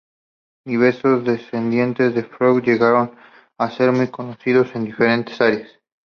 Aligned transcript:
Diversos 0.65 1.25
descendientes 1.25 2.15
de 2.15 2.23
Freud 2.23 2.63
llegaron 2.63 3.15
a 3.59 3.69
ser 3.69 3.91
muy 3.91 4.07
conocidos 4.07 4.73
en 4.73 4.85
diferentes 4.85 5.39
áreas. 5.39 5.69